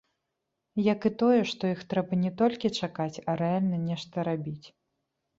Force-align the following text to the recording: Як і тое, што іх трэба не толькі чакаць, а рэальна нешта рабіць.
Як 0.83 1.01
і 1.09 1.09
тое, 1.21 1.41
што 1.51 1.63
іх 1.73 1.83
трэба 1.91 2.13
не 2.23 2.31
толькі 2.39 2.71
чакаць, 2.87 3.21
а 3.29 3.35
рэальна 3.41 3.77
нешта 3.91 4.25
рабіць. 4.29 4.67